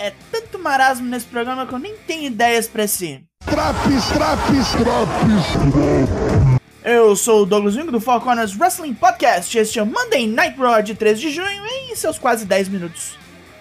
[0.00, 3.24] É tanto marasmo nesse programa que eu nem tenho ideias pra si.
[3.44, 6.38] Traps, traps, traps.
[6.84, 9.58] Eu sou o Douglas Wing do Four Corners Wrestling Podcast.
[9.58, 13.18] Este é o Monday Night Raw de 3 de junho em seus quase 10 minutos.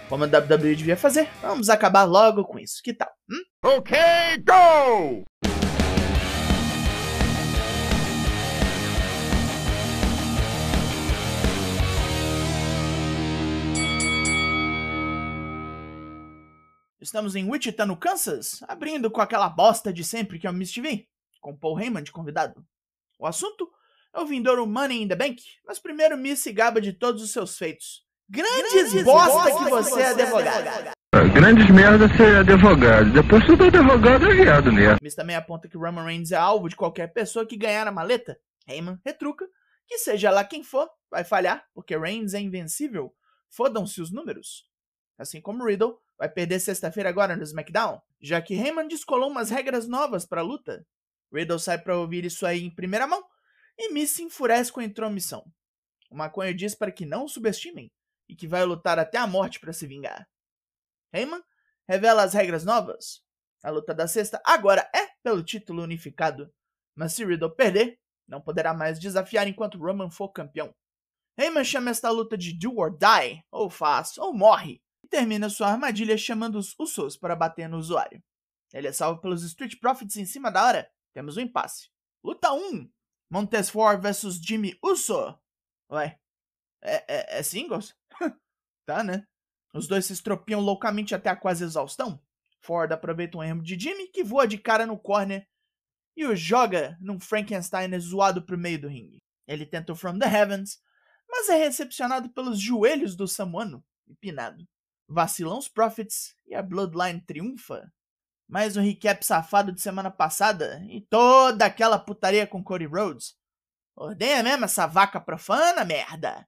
[0.07, 2.81] Como a WWE devia fazer, vamos acabar logo com isso.
[2.83, 3.09] Que tal?
[3.31, 3.75] Hum?
[3.77, 3.97] Ok,
[4.45, 5.23] go!
[17.07, 20.73] Estamos em Wichita, no Kansas, abrindo com aquela bosta de sempre que é o Miss
[20.73, 21.07] TV,
[21.39, 22.61] com Paul Heyman de convidado.
[23.17, 23.71] O assunto
[24.13, 27.31] é o vindouro Money in the Bank, mas primeiro Miss se gaba de todos os
[27.31, 28.03] seus feitos.
[28.29, 30.91] Grandes, Grandes bosta, bosta que você é advogado.
[31.33, 33.13] Grandes merda ser advogado.
[33.13, 34.97] Depois todo advogado é viado mesmo.
[35.01, 38.37] Miss também aponta que Roman Reigns é alvo de qualquer pessoa que ganhar a maleta.
[38.67, 39.47] Heyman retruca
[39.87, 43.15] que seja lá quem for, vai falhar, porque Reigns é invencível.
[43.49, 44.67] Fodam-se os números.
[45.17, 49.87] Assim como Riddle vai perder sexta-feira agora no SmackDown, já que Heyman descolou umas regras
[49.87, 50.85] novas para a luta.
[51.31, 53.23] Riddle sai para ouvir isso aí em primeira mão
[53.77, 55.45] e Miss se enfurece com a intromissão.
[56.09, 57.91] O maconha diz para que não o subestimem
[58.27, 60.27] e que vai lutar até a morte para se vingar.
[61.13, 61.41] Heyman
[61.87, 63.21] revela as regras novas.
[63.63, 66.51] A luta da sexta agora é pelo título unificado,
[66.95, 70.73] mas se Riddle perder, não poderá mais desafiar enquanto Roman for campeão.
[71.37, 75.69] Heyman chama esta luta de do or die, ou faz ou morre, e termina sua
[75.69, 78.21] armadilha chamando os Usos para bater no usuário.
[78.73, 80.91] Ele é salvo pelos Street Profits em cima da hora.
[81.13, 81.89] Temos um impasse.
[82.21, 82.91] Luta 1:
[83.29, 85.39] Montez Ford vs Jimmy Uso.
[85.89, 86.19] Ué,
[86.81, 87.95] é, é, é singles?
[88.85, 89.25] tá, né?
[89.73, 92.21] Os dois se estropiam loucamente até a quase exaustão.
[92.59, 95.47] Ford aproveita um erro de Jimmy, que voa de cara no corner
[96.17, 99.19] e o joga num Frankenstein zoado pro meio do ringue.
[99.47, 100.81] Ele tenta o From the Heavens,
[101.29, 104.67] mas é recepcionado pelos joelhos do Samuano, empinado.
[105.09, 107.91] Vacilam os Profits e a Bloodline triunfa.
[108.47, 113.35] Mais um recap safado de semana passada e toda aquela putaria com Cody Rhodes.
[113.95, 116.47] Ordenha mesmo essa vaca profana, merda!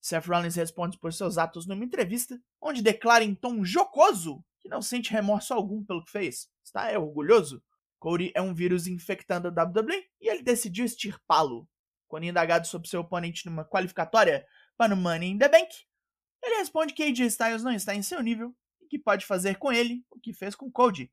[0.00, 4.82] Seth Rollins responde por seus atos numa entrevista, onde declara em tom jocoso que não
[4.82, 6.48] sente remorso algum pelo que fez.
[6.62, 7.62] Está é orgulhoso.
[7.98, 11.66] Cody é um vírus infectando a WWE e ele decidiu extirpá-lo.
[12.06, 15.74] Quando indagado sobre seu oponente numa qualificatória para o Money in the Bank,
[16.46, 19.72] ele responde que AJ Styles não está em seu nível e que pode fazer com
[19.72, 21.12] ele o que fez com Cody.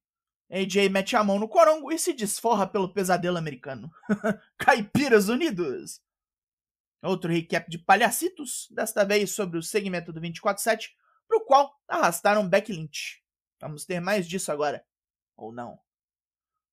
[0.52, 3.92] AJ mete a mão no corongo e se desforra pelo pesadelo americano.
[4.58, 6.02] Caipiras Unidos!
[7.02, 10.92] Outro recap de palhacitos, desta vez sobre o segmento do 24-7,
[11.28, 13.22] para o qual arrastaram Beck Lynch.
[13.60, 14.86] Vamos ter mais disso agora.
[15.36, 15.80] Ou não.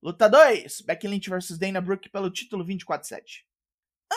[0.02, 3.44] Luta 2: Beck Lynch vs Dana Brooke pelo título 24-7.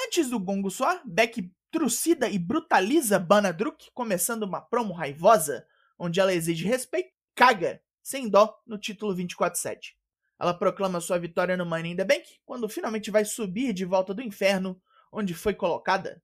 [0.06, 5.66] Antes do gongo soar, Beck trucida e brutaliza Banadruk, começando uma promo raivosa,
[5.97, 9.95] onde ela exige respeito, caga, sem dó, no título 24-7.
[10.39, 14.13] Ela proclama sua vitória no Money in the Bank, quando finalmente vai subir de volta
[14.13, 14.79] do inferno,
[15.12, 16.22] onde foi colocada.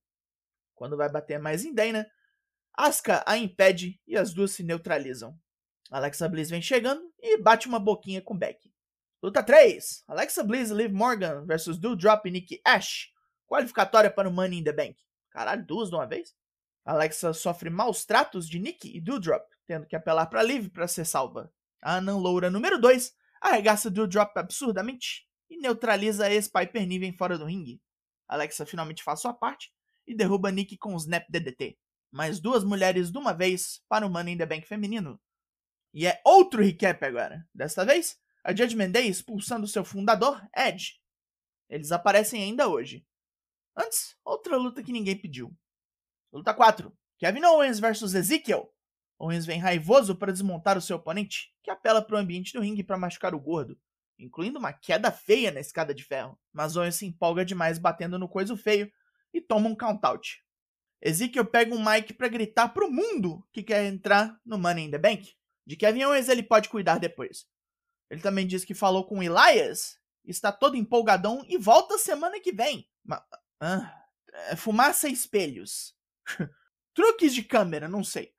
[0.75, 2.07] Quando vai bater mais em Dana,
[2.77, 5.35] Asuka a impede e as duas se neutralizam.
[5.89, 8.71] Alexa Bliss vem chegando e bate uma boquinha com Beck.
[9.21, 13.11] Luta 3: Alexa Bliss Liv Morgan vs Doudrop e Nikki Ash.
[13.47, 15.08] Qualificatória para o Money in the Bank.
[15.29, 16.35] Caralho, duas de uma vez?
[16.85, 21.05] Alexa sofre maus tratos de Nick e Doudrop, tendo que apelar para Liv para ser
[21.05, 21.53] salva.
[21.81, 27.45] A Anã Loura número 2 arregaça Doudrop absurdamente e neutraliza a ex-Piper Niven fora do
[27.45, 27.81] ringue.
[28.27, 29.71] Alexa finalmente faz sua parte
[30.05, 31.77] e derruba Nick com o Snap DDT.
[32.11, 35.19] Mais duas mulheres de uma vez para o Money in the Bank feminino.
[35.93, 37.47] E é outro recap agora.
[37.53, 40.99] Desta vez, a Judgment Day expulsando seu fundador, Edge.
[41.69, 43.05] Eles aparecem ainda hoje.
[43.79, 45.55] Antes, outra luta que ninguém pediu.
[46.33, 46.93] Luta 4.
[47.17, 48.69] Kevin Owens versus Ezekiel.
[49.17, 52.83] Owens vem raivoso para desmontar o seu oponente, que apela para o ambiente do ringue
[52.83, 53.79] para machucar o gordo,
[54.17, 56.37] incluindo uma queda feia na escada de ferro.
[56.51, 58.91] Mas Owens se empolga demais batendo no coiso feio
[59.33, 60.43] e toma um count-out.
[61.01, 64.97] Ezekiel pega um mic para gritar pro mundo que quer entrar no Money in the
[64.97, 65.33] Bank.
[65.65, 67.47] De Kevin Owens ele pode cuidar depois.
[68.09, 72.89] Ele também diz que falou com Elias, está todo empolgadão e volta semana que vem.
[73.05, 73.21] Mas,
[73.61, 75.95] é fumaça e espelhos.
[76.93, 78.33] Truques de câmera, não sei.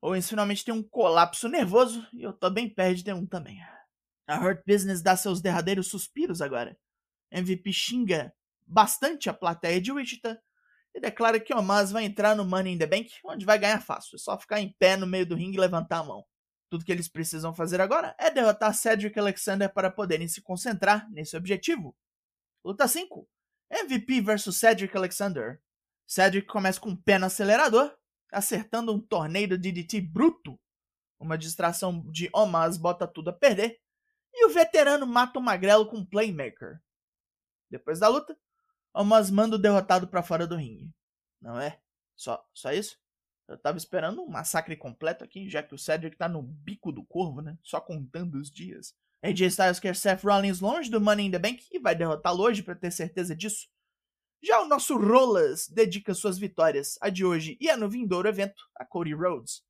[0.00, 3.60] Owens finalmente tem um colapso nervoso e eu tô bem perto de um também.
[4.26, 6.78] A Hurt Business dá seus derradeiros suspiros agora.
[7.30, 8.32] MVP xinga
[8.66, 10.40] bastante a plateia de Wichita
[10.94, 14.16] e declara que Omaz vai entrar no Money in the Bank, onde vai ganhar fácil.
[14.16, 16.24] É só ficar em pé no meio do ringue e levantar a mão.
[16.68, 21.36] Tudo que eles precisam fazer agora é derrotar Cedric Alexander para poderem se concentrar nesse
[21.36, 21.94] objetivo.
[22.64, 23.28] Luta 5.
[23.70, 25.62] MVP versus Cedric Alexander.
[26.06, 27.96] Cedric começa com o pé no acelerador,
[28.32, 30.58] acertando um torneio de DDT bruto.
[31.18, 33.80] Uma distração de Omaz bota tudo a perder.
[34.32, 36.80] E o veterano mata o magrelo com um Playmaker.
[37.70, 38.36] Depois da luta,
[38.92, 40.90] Omaz manda o derrotado para fora do ringue.
[41.40, 41.80] Não é?
[42.16, 42.98] Só, só isso?
[43.46, 47.04] Eu tava esperando um massacre completo aqui, já que o Cedric tá no bico do
[47.04, 47.58] corvo, né?
[47.62, 48.94] Só contando os dias.
[49.22, 52.62] AJ Styles quer Seth Rollins longe do Money in the Bank e vai derrotá-lo hoje
[52.62, 53.68] para ter certeza disso.
[54.42, 58.62] Já o nosso Rolas dedica suas vitórias, a de hoje e a no vindouro evento,
[58.74, 59.62] a Cody Rhodes.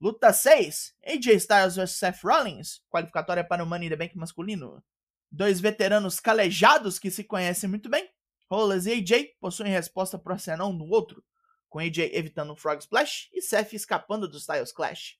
[0.00, 4.82] Luta 6: AJ Styles vs Seth Rollins, qualificatória para o Money in the Bank masculino.
[5.30, 8.10] Dois veteranos calejados que se conhecem muito bem,
[8.50, 11.22] Rolas e AJ possuem resposta pro arsenal um no outro,
[11.68, 15.18] com AJ evitando um Frog Splash e Seth escapando do Styles Clash.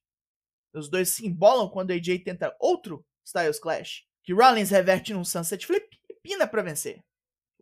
[0.75, 5.67] Os dois se embolam quando AJ tenta outro Styles Clash, que Rollins reverte num Sunset
[5.67, 7.05] Flip e pina para vencer.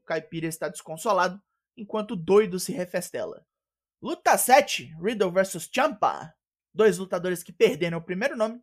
[0.05, 1.43] Caipira está desconsolado,
[1.77, 3.45] enquanto o doido se refestela.
[4.01, 6.33] Luta 7, Riddle vs Champa.
[6.73, 8.63] Dois lutadores que perderam o primeiro nome.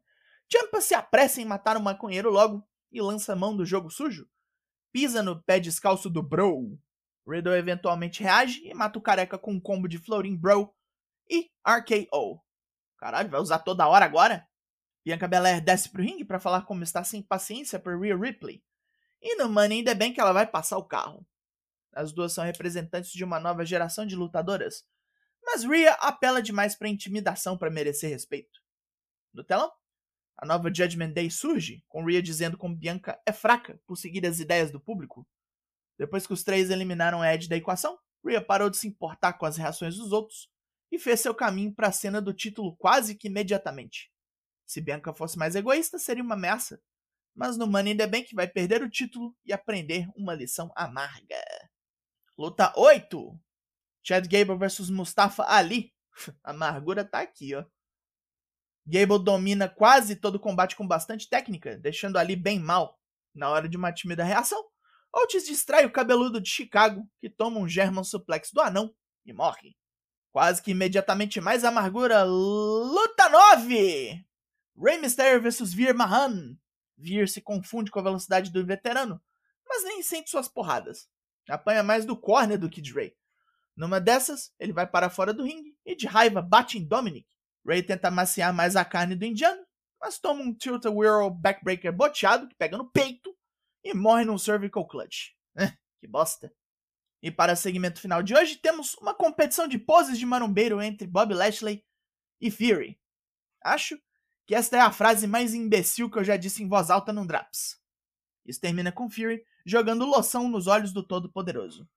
[0.49, 4.29] Champa se apressa em matar o maconheiro logo e lança mão do jogo sujo.
[4.93, 6.79] Pisa no pé descalço do Bro.
[7.27, 10.73] Riddle eventualmente reage e mata o careca com um combo de Floating Bro
[11.29, 12.41] e RKO.
[12.97, 14.47] Caralho, vai usar toda hora agora?
[15.05, 18.63] Bianca Belair desce pro ringue para falar como está sem paciência por Rhea Ripley.
[19.21, 21.25] E no Money in the Bank ela vai passar o carro.
[21.93, 24.85] As duas são representantes de uma nova geração de lutadoras,
[25.43, 28.61] mas Rhea apela demais para intimidação para merecer respeito.
[29.33, 29.71] No telão,
[30.37, 34.39] a nova Judgment Day surge, com Rhea dizendo como Bianca é fraca por seguir as
[34.39, 35.27] ideias do público.
[35.97, 39.57] Depois que os três eliminaram Ed da equação, Rhea parou de se importar com as
[39.57, 40.49] reações dos outros
[40.91, 44.12] e fez seu caminho para a cena do título quase que imediatamente.
[44.65, 46.81] Se Bianca fosse mais egoísta, seria uma ameaça.
[47.35, 51.41] Mas no Money in the Bank vai perder o título e aprender uma lição amarga.
[52.37, 53.39] Luta 8.
[54.03, 55.93] Chad Gable versus Mustafa Ali.
[56.43, 57.65] A amargura tá aqui, ó.
[58.85, 62.99] Gable domina quase todo o combate com bastante técnica, deixando Ali bem mal.
[63.33, 64.63] Na hora de uma tímida reação,
[65.15, 68.93] Otis distrai o cabeludo de Chicago, que toma um German suplex do anão
[69.25, 69.75] e morre.
[70.31, 72.23] Quase que imediatamente mais amargura.
[72.23, 74.25] Luta 9!
[74.77, 76.57] Rey Mysterio vs Veer Mahan.
[76.97, 79.21] Veer se confunde com a velocidade do veterano,
[79.67, 81.09] mas nem sente suas porradas.
[81.49, 83.15] Apanha mais do corner do Kid Ray.
[83.75, 87.27] Numa dessas, ele vai para fora do ringue e de raiva bate em Dominic.
[87.65, 89.65] Ray tenta maciar mais a carne do indiano,
[89.99, 93.35] mas toma um tilt-a-whirl backbreaker boteado que pega no peito
[93.83, 95.31] e morre num cervical clutch.
[95.99, 96.53] que bosta.
[97.21, 101.07] E para o segmento final de hoje, temos uma competição de poses de marombeiro entre
[101.07, 101.83] Bob Lashley
[102.39, 102.99] e Fury.
[103.63, 103.97] Acho
[104.45, 107.25] que esta é a frase mais imbecil que eu já disse em voz alta num
[107.25, 107.79] Draps.
[108.45, 111.87] Isso termina com Fury jogando loção nos olhos do Todo-Poderoso.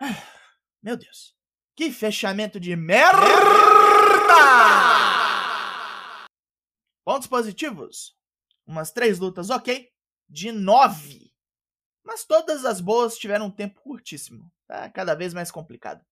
[0.82, 1.34] Meu Deus.
[1.74, 3.20] Que fechamento de merda!
[7.04, 8.16] Pontos positivos.
[8.66, 9.88] Umas três lutas ok,
[10.28, 11.32] de nove.
[12.02, 14.50] Mas todas as boas tiveram um tempo curtíssimo.
[14.66, 16.04] Tá cada vez mais complicado.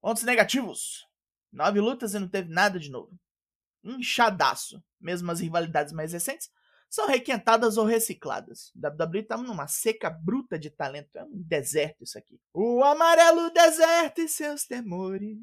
[0.00, 1.06] Pontos negativos.
[1.52, 3.16] Nove lutas e não teve nada de novo.
[3.82, 4.82] Inchadaço.
[5.00, 6.50] Mesmo as rivalidades mais recentes
[6.90, 8.72] são requentadas ou recicladas.
[8.74, 11.16] WWE tá numa seca bruta de talento.
[11.16, 12.40] É um deserto isso aqui.
[12.52, 15.38] O amarelo deserto e seus temores.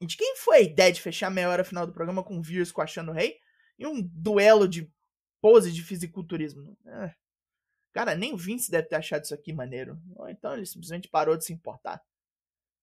[0.00, 2.38] E de quem foi a ideia de fechar a meia hora final do programa com
[2.38, 3.38] o Veers coachando o rei?
[3.78, 4.90] E um duelo de
[5.40, 6.76] pose de fisiculturismo.
[6.86, 7.14] É.
[7.92, 10.00] Cara, nem o Vince deve ter achado isso aqui maneiro.
[10.16, 12.02] Ou então ele simplesmente parou de se importar.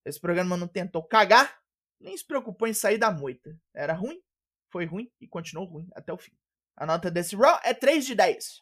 [0.04, 1.60] Esse programa não tentou cagar,
[1.98, 3.58] nem se preocupou em sair da moita.
[3.74, 4.22] Era ruim,
[4.70, 6.32] foi ruim e continuou ruim até o fim.
[6.76, 8.60] A nota desse Raw é 3 de 10.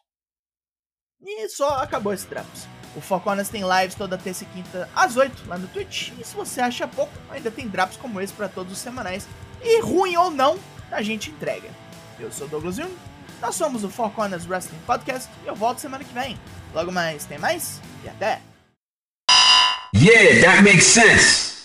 [1.21, 2.67] E só acabou esse Drops.
[2.95, 6.11] O Four Corners tem lives toda terça e quinta às 8 lá no Twitch.
[6.19, 9.27] E se você acha pouco, ainda tem drops como esse para todos os semanais.
[9.61, 10.57] E ruim ou não,
[10.91, 11.69] a gente entrega.
[12.19, 12.93] Eu sou Douglas Jung,
[13.41, 16.37] nós somos o Four Corners Wrestling Podcast e eu volto semana que vem.
[16.73, 18.41] Logo mais, tem mais e até!
[19.95, 21.58] Yeah, that makes sense!